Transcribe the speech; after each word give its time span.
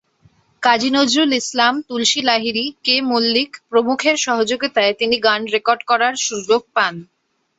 কাজী 0.63 0.89
Nazrul 0.89 1.31
Islam, 1.33 1.73
Tulsi 1.81 2.21
Lahiri, 2.21 2.65
K 2.83 2.95
Mallick 3.01 3.51
প্রমুখের 3.69 4.15
সহযোগিতায় 4.17 4.93
তিনি 4.93 5.15
গান 5.19 5.41
রেকর্ড 5.55 5.81
করার 5.83 6.13
সুযোগ 6.27 6.61
পান। 6.75 6.93